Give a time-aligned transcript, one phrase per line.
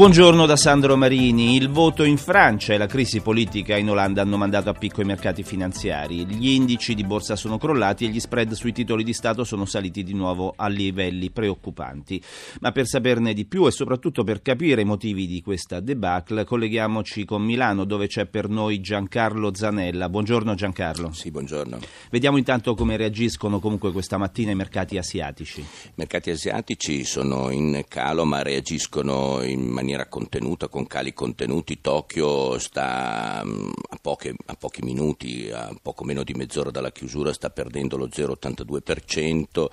[0.00, 1.56] Buongiorno da Sandro Marini.
[1.56, 5.04] Il voto in Francia e la crisi politica in Olanda hanno mandato a picco i
[5.04, 6.24] mercati finanziari.
[6.24, 10.02] Gli indici di borsa sono crollati e gli spread sui titoli di Stato sono saliti
[10.02, 12.18] di nuovo a livelli preoccupanti.
[12.60, 17.26] Ma per saperne di più e soprattutto per capire i motivi di questa debacle, colleghiamoci
[17.26, 20.08] con Milano dove c'è per noi Giancarlo Zanella.
[20.08, 21.12] Buongiorno Giancarlo.
[21.12, 21.78] Sì, buongiorno.
[22.10, 25.60] Vediamo intanto come reagiscono comunque questa mattina i mercati asiatici.
[25.60, 31.80] I mercati asiatici sono in calo ma reagiscono in maniera maniera contenuta, con cali contenuti.
[31.80, 37.32] Tokyo sta mm, a, poche, a, pochi minuti, a poco meno di mezz'ora dalla chiusura,
[37.32, 39.66] sta perdendo lo 0,82%,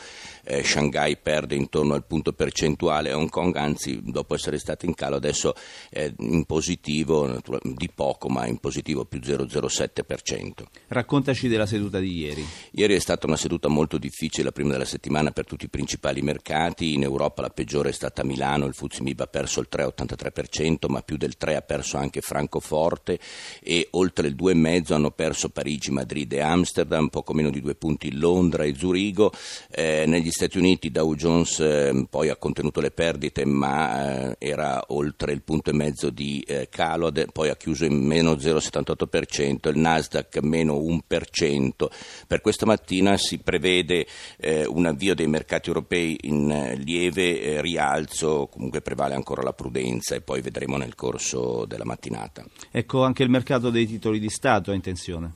[0.44, 5.18] eh, Shanghai perde intorno al punto percentuale, Hong Kong anzi dopo essere stato in calo
[5.18, 5.54] adesso
[5.90, 10.66] è in positivo, di poco ma in positivo più 0,07%.
[10.88, 12.46] Raccontaci della seduta di ieri.
[12.72, 16.22] Ieri è stata una seduta molto difficile, la prima della settimana per tutti i principali
[16.22, 20.90] mercati, in Europa la peggiore è stata Milano, il Fuzimib ha perso il 3,80%, 83%,
[20.90, 23.20] ma più del 3% ha perso anche Francoforte
[23.62, 28.16] e oltre il 2,5% hanno perso Parigi, Madrid e Amsterdam, poco meno di due punti
[28.16, 29.32] Londra e Zurigo.
[29.70, 34.84] Eh, negli Stati Uniti Dow Jones eh, poi ha contenuto le perdite, ma eh, era
[34.90, 39.78] oltre il punto e mezzo di eh, calo, poi ha chiuso in meno 0,78%, il
[39.78, 41.88] Nasdaq meno 1%.
[42.28, 44.06] Per questa mattina si prevede
[44.38, 49.87] eh, un avvio dei mercati europei in eh, lieve rialzo, comunque prevale ancora la prudenza
[49.88, 52.46] prudenza e poi vedremo nel corso della mattinata.
[52.70, 55.32] Ecco, anche il mercato dei titoli di Stato ha intenzione.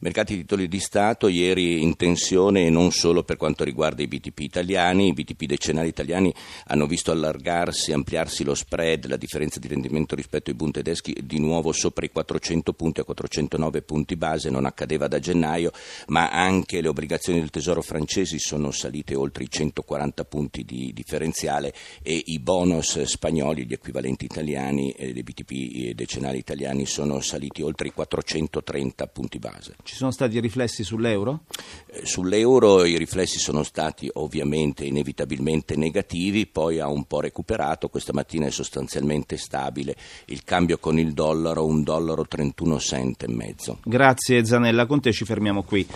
[0.00, 4.40] Mercati di titoli di Stato ieri in tensione non solo per quanto riguarda i BTP
[4.40, 6.32] italiani, i BTP decennali italiani
[6.66, 11.38] hanno visto allargarsi, ampliarsi lo spread, la differenza di rendimento rispetto ai Bund tedeschi di
[11.38, 15.72] nuovo sopra i 400 punti a 409 punti base, non accadeva da gennaio,
[16.08, 21.72] ma anche le obbligazioni del Tesoro francesi sono salite oltre i 140 punti di differenziale
[22.02, 27.88] e i bonus spagnoli, gli equivalenti italiani e dei BTP decennali italiani sono saliti oltre
[27.88, 29.73] i 430 punti base.
[29.82, 31.40] Ci sono stati riflessi sull'euro?
[31.86, 38.12] Eh, sull'euro i riflessi sono stati ovviamente inevitabilmente negativi, poi ha un po' recuperato, questa
[38.12, 39.94] mattina è sostanzialmente stabile,
[40.26, 43.78] il cambio con il dollaro un dollaro 31 cent e mezzo.
[43.84, 45.86] Grazie Zanella, con te ci fermiamo qui.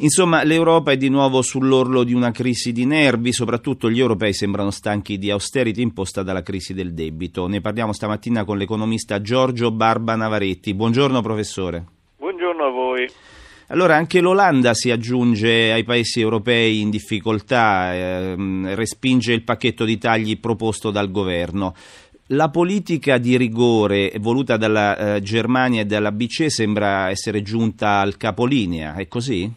[0.00, 4.70] Insomma, l'Europa è di nuovo sull'orlo di una crisi di nervi, soprattutto gli europei sembrano
[4.70, 7.46] stanchi di austerity imposta dalla crisi del debito.
[7.46, 10.74] Ne parliamo stamattina con l'economista Giorgio Barba Navaretti.
[10.74, 11.95] Buongiorno professore.
[12.96, 13.08] Voi.
[13.68, 19.98] Allora anche l'Olanda si aggiunge ai paesi europei in difficoltà, ehm, respinge il pacchetto di
[19.98, 21.74] tagli proposto dal governo.
[22.30, 28.16] La politica di rigore voluta dalla eh, Germania e dalla BCE sembra essere giunta al
[28.16, 29.52] capolinea, è così?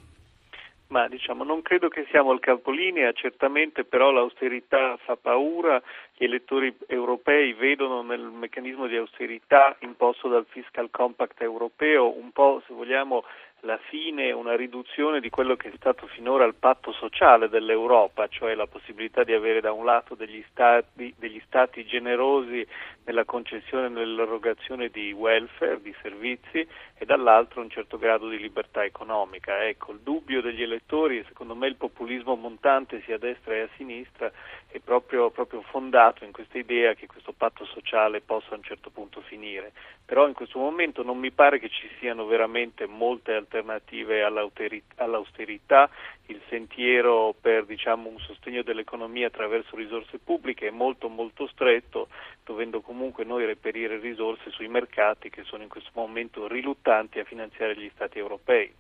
[0.90, 5.80] Ma diciamo, non credo che siamo al capolinea, certamente però l'austerità fa paura,
[6.16, 12.18] gli elettori europei vedono nel meccanismo di austerità imposto dal fiscal compact europeo.
[12.18, 13.24] Un po', se vogliamo,
[13.62, 18.56] la fine, una riduzione di quello che è stato finora il patto sociale dell'Europa, cioè
[18.56, 22.66] la possibilità di avere da un lato degli stati, degli stati generosi
[23.06, 26.66] nella concessione e nell'erogazione di welfare, di servizi
[26.96, 29.66] e dall'altro un certo grado di libertà economica.
[29.66, 33.70] Ecco, il dubbio degli elettori secondo me il populismo montante sia a destra e a
[33.76, 34.32] sinistra
[34.68, 38.90] è proprio, proprio fondato in questa idea che questo patto sociale possa a un certo
[38.90, 39.74] punto finire.
[40.06, 45.90] Però in questo momento non mi pare che ci siano veramente molte alternative all'austerità,
[46.28, 52.10] il sentiero per diciamo, un sostegno dell'economia attraverso risorse pubbliche è molto molto stretto,
[52.46, 57.76] dovendo comunque noi reperire risorse sui mercati che sono in questo momento riluttanti a finanziare
[57.76, 58.72] gli Stati europei.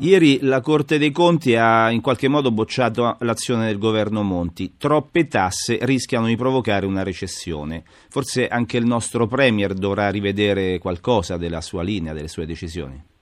[0.00, 4.76] Ieri la Corte dei Conti ha in qualche modo bocciato l'azione del governo Monti.
[4.76, 7.82] Troppe tasse rischiano di provocare una recessione.
[8.08, 13.17] Forse anche il nostro Premier dovrà rivedere qualcosa della sua linea, delle sue decisioni.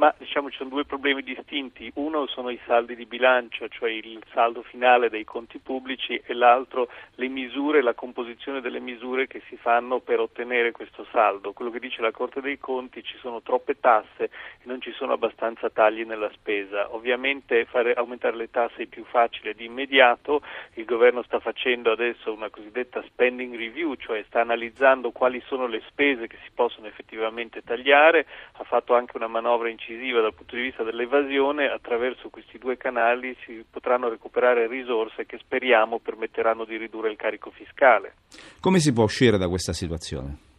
[0.00, 4.22] Ma diciamo ci sono due problemi distinti, uno sono i saldi di bilancio, cioè il
[4.32, 9.58] saldo finale dei conti pubblici e l'altro le misure, la composizione delle misure che si
[9.58, 11.52] fanno per ottenere questo saldo.
[11.52, 14.30] Quello che dice la Corte dei Conti ci sono troppe tasse e
[14.62, 16.94] non ci sono abbastanza tagli nella spesa.
[16.94, 20.40] Ovviamente fare aumentare le tasse è più facile di immediato,
[20.76, 25.82] il governo sta facendo adesso una cosiddetta spending review, cioè sta analizzando quali sono le
[25.88, 30.54] spese che si possono effettivamente tagliare, ha fatto anche una manovra incisiva decisiva dal punto
[30.54, 36.76] di vista dell'evasione, attraverso questi due canali si potranno recuperare risorse che speriamo permetteranno di
[36.76, 38.14] ridurre il carico fiscale.
[38.60, 40.49] Come si può uscire da questa situazione?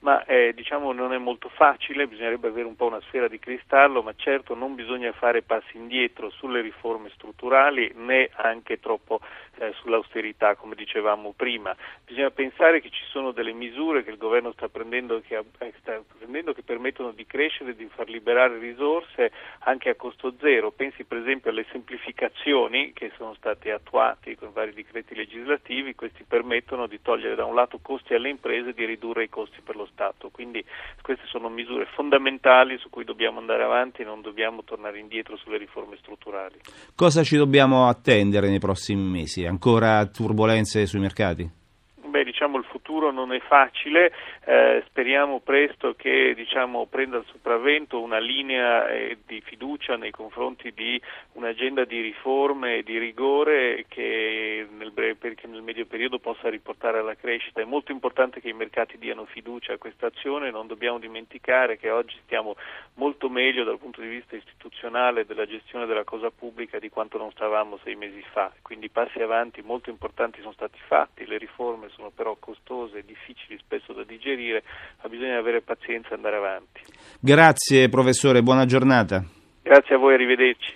[0.00, 4.02] Ma eh, diciamo non è molto facile, bisognerebbe avere un po' una sfera di cristallo,
[4.02, 9.20] ma certo non bisogna fare passi indietro sulle riforme strutturali né anche troppo
[9.58, 11.74] eh, sull'austerità, come dicevamo prima.
[12.04, 16.00] Bisogna pensare che ci sono delle misure che il governo sta prendendo che, eh, sta
[16.16, 20.70] prendendo che permettono di crescere, di far liberare risorse anche a costo zero.
[20.70, 26.86] Pensi per esempio alle semplificazioni che sono state attuate con vari decreti legislativi, questi permettono
[26.86, 29.87] di togliere da un lato costi alle imprese e di ridurre i costi per lo
[29.92, 30.30] Stato.
[30.30, 30.64] Quindi
[31.02, 35.58] queste sono misure fondamentali su cui dobbiamo andare avanti e non dobbiamo tornare indietro sulle
[35.58, 36.60] riforme strutturali.
[36.94, 39.44] Cosa ci dobbiamo attendere nei prossimi mesi?
[39.44, 41.50] Ancora turbulenze sui mercati?
[42.08, 44.14] Beh, diciamo il futuro non è facile,
[44.46, 50.72] eh, speriamo presto che diciamo, prenda il sopravvento una linea eh, di fiducia nei confronti
[50.72, 50.98] di
[51.32, 56.98] un'agenda di riforme e di rigore che nel, breve, che nel medio periodo possa riportare
[56.98, 57.60] alla crescita.
[57.60, 61.90] È molto importante che i mercati diano fiducia a questa azione, non dobbiamo dimenticare che
[61.90, 62.56] oggi stiamo
[62.94, 67.30] molto meglio dal punto di vista istituzionale della gestione della cosa pubblica di quanto non
[67.32, 71.97] stavamo sei mesi fa, quindi passi avanti molto importanti sono stati fatti, le riforme sono
[72.14, 74.62] però costose e difficili spesso da digerire,
[75.02, 76.82] ma bisogna avere pazienza e andare avanti.
[77.20, 79.24] Grazie professore, buona giornata.
[79.62, 80.74] Grazie a voi, arrivederci.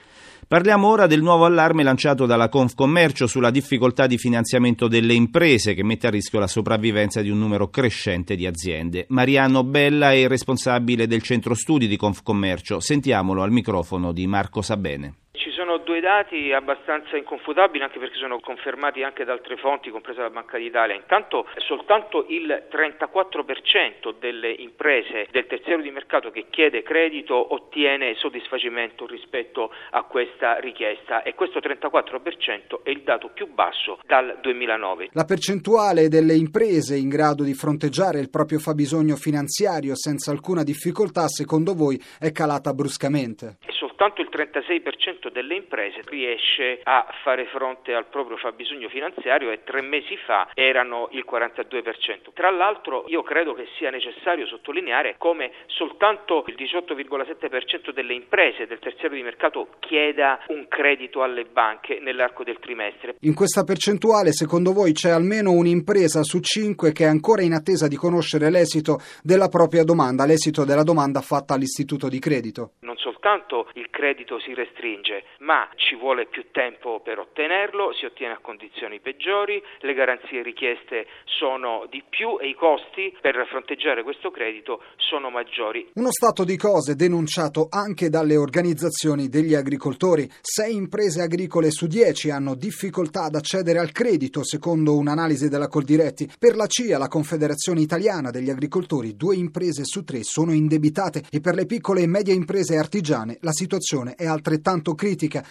[0.53, 5.83] Parliamo ora del nuovo allarme lanciato dalla Confcommercio sulla difficoltà di finanziamento delle imprese che
[5.83, 9.07] mette a rischio la sopravvivenza di un numero crescente di aziende.
[9.09, 12.81] Mariano Bella è il responsabile del centro studi di Confcommercio.
[12.81, 15.15] Sentiamolo al microfono di Marco Sabene
[15.50, 20.31] sono due dati abbastanza inconfutabili anche perché sono confermati anche da altre fonti, compresa la
[20.31, 20.94] Banca d'Italia.
[20.94, 29.06] Intanto soltanto il 34% delle imprese del terziario di mercato che chiede credito ottiene soddisfacimento
[29.06, 35.11] rispetto a questa richiesta e questo 34% è il dato più basso dal 2009.
[35.12, 41.27] La percentuale delle imprese in grado di fronteggiare il proprio fabbisogno finanziario senza alcuna difficoltà,
[41.29, 43.59] secondo voi, è calata bruscamente?
[44.03, 49.81] soltanto il 36% delle imprese riesce a fare fronte al proprio fabbisogno finanziario e tre
[49.82, 52.32] mesi fa erano il 42%.
[52.32, 58.79] Tra l'altro io credo che sia necessario sottolineare come soltanto il 18,7% delle imprese del
[58.79, 63.17] terziario di mercato chieda un credito alle banche nell'arco del trimestre.
[63.20, 67.88] In questa percentuale secondo voi c'è almeno un'impresa su cinque che è ancora in attesa
[67.88, 72.73] di conoscere l'esito della propria domanda, l'esito della domanda fatta all'istituto di credito?
[72.81, 78.35] Non soltanto il credito si restringe, ma ci vuole più tempo per ottenerlo, si ottiene
[78.35, 84.31] a condizioni peggiori, le garanzie richieste sono di più e i costi per fronteggiare questo
[84.31, 85.91] credito sono maggiori.
[85.94, 90.29] Uno stato di cose denunciato anche dalle organizzazioni degli agricoltori.
[90.41, 96.31] Sei imprese agricole su dieci hanno difficoltà ad accedere al credito, secondo un'analisi della Coldiretti.
[96.38, 101.41] Per la CIA, la Confederazione Italiana degli Agricoltori, due imprese su tre sono indebitate e
[101.41, 105.02] per le piccole e medie imprese artigiane la situazione è altrettanto critica.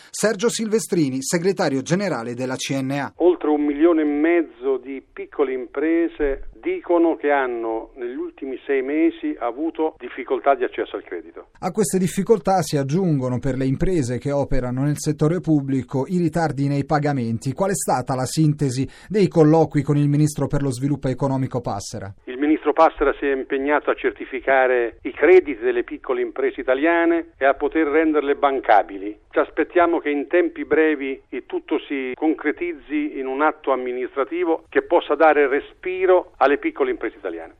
[0.09, 3.13] Sergio Silvestrini, segretario generale della CNA.
[3.17, 9.35] Oltre un milione e mezzo di piccole imprese dicono che hanno negli ultimi sei mesi
[9.37, 11.47] avuto difficoltà di accesso al credito.
[11.59, 16.67] A queste difficoltà si aggiungono per le imprese che operano nel settore pubblico i ritardi
[16.67, 17.51] nei pagamenti.
[17.51, 22.13] Qual è stata la sintesi dei colloqui con il Ministro per lo Sviluppo Economico Passera?
[22.23, 27.45] Il Ministro Passera si è impegnato a certificare i crediti delle piccole imprese italiane e
[27.45, 29.17] a poter renderle bancabili.
[29.31, 34.83] Ci aspettiamo che in tempi brevi il tutto si concretizzi in un atto amministrativo che
[34.83, 37.55] possa dare respiro alle piccole imprese italiane.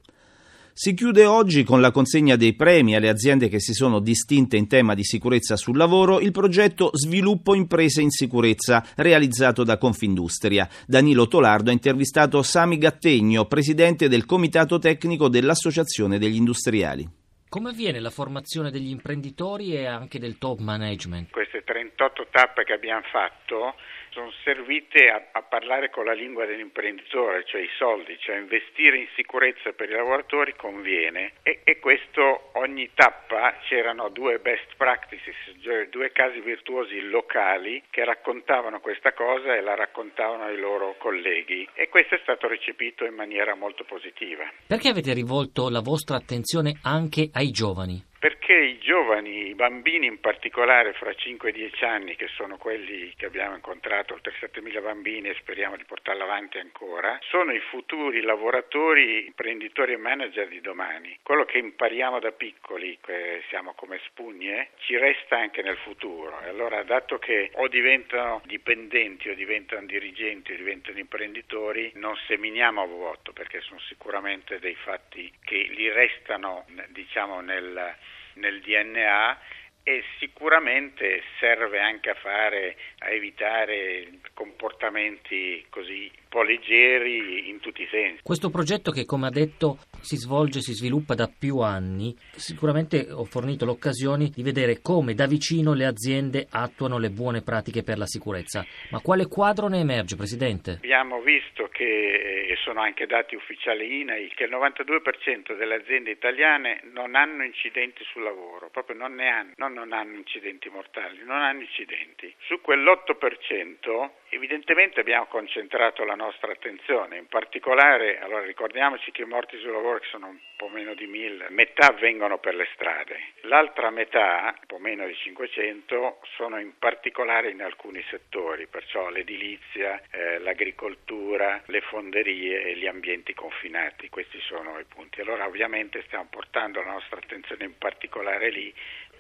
[0.74, 4.68] Si chiude oggi con la consegna dei premi alle aziende che si sono distinte in
[4.68, 10.68] tema di sicurezza sul lavoro il progetto Sviluppo Imprese in Sicurezza realizzato da Confindustria.
[10.88, 17.08] Danilo Tolardo ha intervistato Sami Gattegno, presidente del comitato tecnico dell'Associazione degli Industriali.
[17.50, 21.32] Come avviene la formazione degli imprenditori e anche del top management?
[21.32, 23.76] Queste 38 tappe che abbiamo fatto
[24.12, 29.08] sono servite a, a, parlare con la lingua dell'imprenditore, cioè i soldi, cioè investire in
[29.16, 35.88] sicurezza per i lavoratori conviene e, e questo ogni tappa c'erano due best practices, cioè
[35.90, 41.90] due casi virtuosi locali che raccontavano questa cosa e la raccontavano ai loro colleghi e
[41.90, 44.44] questo è stato recepito in maniera molto positiva.
[44.68, 48.10] Perché avete rivolto la vostra attenzione anche ai giovani?
[48.42, 53.14] Perché i giovani, i bambini in particolare fra 5 e 10 anni, che sono quelli
[53.16, 58.22] che abbiamo incontrato, oltre 7.000 bambini e speriamo di portarli avanti ancora, sono i futuri
[58.22, 61.16] lavoratori, imprenditori e manager di domani.
[61.22, 66.42] Quello che impariamo da piccoli, che siamo come spugne, ci resta anche nel futuro.
[66.42, 72.82] E allora, dato che o diventano dipendenti o diventano dirigenti o diventano imprenditori, non seminiamo
[72.82, 77.96] a vuoto perché sono sicuramente dei fatti che li restano diciamo nel,
[78.36, 79.38] nel DNA
[79.84, 87.82] e sicuramente serve anche a fare a evitare comportamenti così un po' leggeri in tutti
[87.82, 88.22] i sensi.
[88.22, 93.26] Questo progetto che come ha detto si svolge, si sviluppa da più anni, sicuramente ho
[93.26, 98.06] fornito l'occasione di vedere come da vicino le aziende attuano le buone pratiche per la
[98.06, 98.66] sicurezza.
[98.90, 100.72] Ma quale quadro ne emerge, Presidente?
[100.72, 106.82] Abbiamo visto che, e sono anche dati ufficiali INAI, che il 92% delle aziende italiane
[106.92, 111.42] non hanno incidenti sul lavoro, proprio non ne hanno, non, non hanno incidenti mortali, non
[111.42, 112.34] hanno incidenti.
[112.40, 119.58] Su quell'8% evidentemente abbiamo concentrato la nostra attenzione, in particolare, allora ricordiamoci che i morti
[119.58, 123.90] sul lavoro che sono un po' meno di 1000, metà avvengono per le strade, l'altra
[123.90, 130.40] metà, un po' meno di 500, sono in particolare in alcuni settori, perciò l'edilizia, eh,
[130.40, 135.20] l'agricoltura, le fonderie e gli ambienti confinati, questi sono i punti.
[135.20, 138.74] Allora ovviamente stiamo portando la nostra attenzione in particolare lì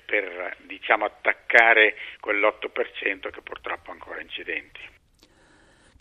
[0.05, 4.99] per diciamo, attaccare quell'8% che purtroppo ha ancora incidenti.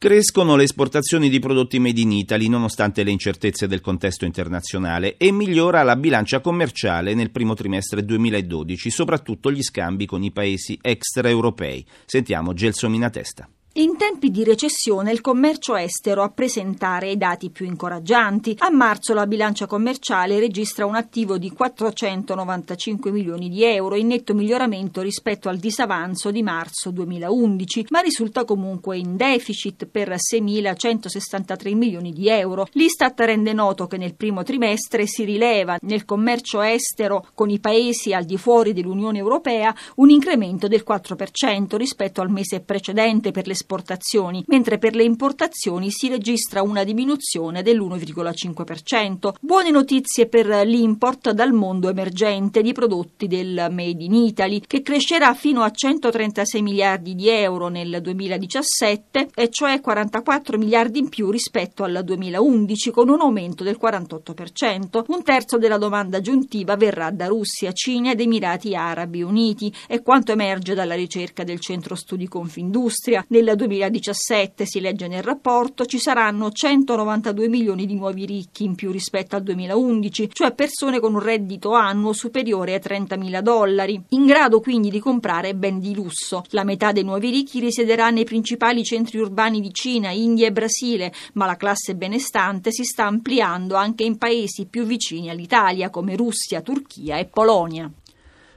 [0.02, 5.30] Crescono le esportazioni di prodotti made in Italy nonostante le incertezze del contesto internazionale e
[5.30, 11.84] migliora la bilancia commerciale nel primo trimestre 2012, soprattutto gli scambi con i paesi extraeuropei.
[12.06, 13.46] Sentiamo Gelsomina Testa.
[13.74, 18.56] In tempi di recessione il commercio estero a presentare i dati più incoraggianti.
[18.58, 24.34] A marzo la bilancia commerciale registra un attivo di 495 milioni di euro in netto
[24.34, 32.12] miglioramento rispetto al disavanzo di marzo 2011, ma risulta comunque in deficit per 6.163 milioni
[32.12, 32.66] di euro.
[32.72, 38.12] L'Istat rende noto che nel primo trimestre si rileva nel commercio estero con i paesi
[38.12, 43.58] al di fuori dell'Unione Europea un incremento del 4% rispetto al mese precedente per le
[43.60, 49.34] esportazioni, mentre per le importazioni si registra una diminuzione dell'1,5%.
[49.40, 55.34] Buone notizie per l'import dal mondo emergente di prodotti del Made in Italy, che crescerà
[55.34, 61.84] fino a 136 miliardi di euro nel 2017, e cioè 44 miliardi in più rispetto
[61.84, 65.04] al 2011, con un aumento del 48%.
[65.08, 70.32] Un terzo della domanda aggiuntiva verrà da Russia, Cina ed Emirati Arabi Uniti, è quanto
[70.32, 73.24] emerge dalla ricerca del Centro Studi Confindustria.
[73.28, 78.90] Nel 2017, si legge nel rapporto, ci saranno 192 milioni di nuovi ricchi in più
[78.90, 84.26] rispetto al 2011, cioè persone con un reddito annuo superiore ai 30 mila dollari, in
[84.26, 86.44] grado quindi di comprare ben di lusso.
[86.50, 91.12] La metà dei nuovi ricchi risiederà nei principali centri urbani di Cina, India e Brasile,
[91.34, 96.60] ma la classe benestante si sta ampliando anche in paesi più vicini all'Italia come Russia,
[96.60, 97.90] Turchia e Polonia.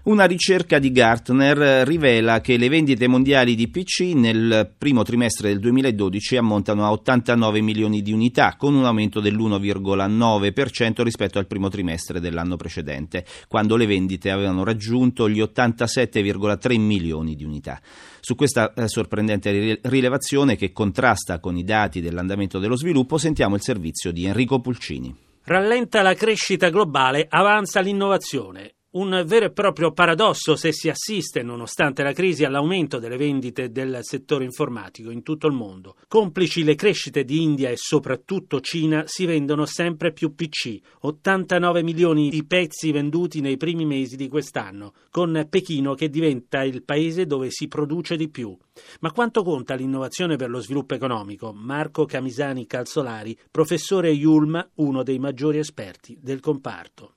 [0.06, 5.60] Una ricerca di Gartner rivela che le vendite mondiali di PC nel primo trimestre del
[5.60, 12.20] 2012 ammontano a 89 milioni di unità, con un aumento dell'1,9% rispetto al primo trimestre
[12.20, 17.80] dell'anno precedente, quando le vendite avevano raggiunto gli 87,3 milioni di unità.
[18.20, 23.62] Su questa eh, sorprendente rilevazione che contrasta con i dati dell'andamento dello sviluppo sentiamo il
[23.62, 25.16] servizio di Enrico Pulcini.
[25.46, 28.74] Rallenta la crescita globale, avanza l'innovazione.
[28.96, 33.98] Un vero e proprio paradosso se si assiste, nonostante la crisi, all'aumento delle vendite del
[34.02, 35.96] settore informatico in tutto il mondo.
[36.08, 42.30] Complici le crescite di India e soprattutto Cina, si vendono sempre più PC, 89 milioni
[42.30, 47.50] di pezzi venduti nei primi mesi di quest'anno, con Pechino che diventa il paese dove
[47.50, 48.56] si produce di più.
[49.00, 51.52] Ma quanto conta l'innovazione per lo sviluppo economico?
[51.52, 57.16] Marco Camisani Calzolari, professore Yulm, uno dei maggiori esperti del comparto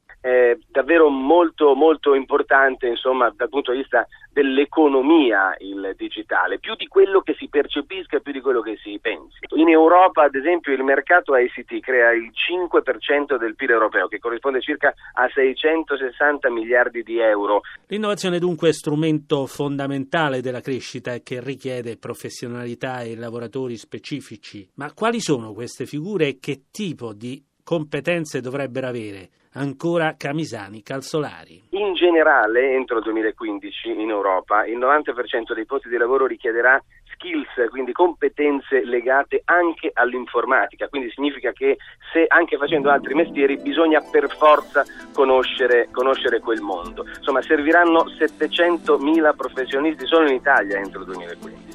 [0.67, 4.07] davvero molto molto importante insomma dal punto di vista
[4.37, 9.39] dell'economia il digitale, più di quello che si percepisca, più di quello che si pensi.
[9.55, 14.61] In Europa, ad esempio, il mercato ICT crea il 5% del PIL europeo, che corrisponde
[14.61, 17.63] circa a 660 miliardi di euro.
[17.87, 24.69] L'innovazione dunque è strumento fondamentale della crescita e che richiede professionalità e lavoratori specifici.
[24.75, 29.31] Ma quali sono queste figure e che tipo di competenze dovrebbero avere?
[29.55, 31.65] Ancora Camisani Calzolari.
[31.71, 36.81] In generale, entro il 2015 in Europa, il 90% dei posti di lavoro richiederà
[37.13, 41.79] skills, quindi competenze legate anche all'informatica, quindi significa che
[42.13, 47.05] se anche facendo altri mestieri bisogna per forza conoscere, conoscere quel mondo.
[47.17, 51.66] Insomma, serviranno 700.000 professionisti solo in Italia entro il 2015.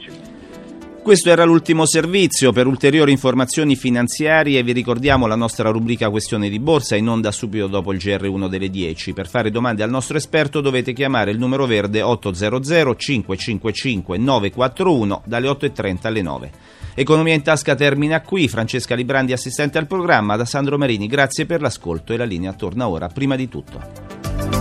[1.02, 2.52] Questo era l'ultimo servizio.
[2.52, 7.66] Per ulteriori informazioni finanziarie vi ricordiamo la nostra rubrica Questione di Borsa in onda subito
[7.66, 9.12] dopo il GR1 delle 10.
[9.12, 15.48] Per fare domande al nostro esperto dovete chiamare il numero verde 800 555 941 dalle
[15.48, 16.52] 8.30 alle 9.
[16.94, 18.48] Economia in tasca termina qui.
[18.48, 21.08] Francesca Librandi, assistente al programma, da Sandro Marini.
[21.08, 24.61] Grazie per l'ascolto e la linea torna ora prima di tutto.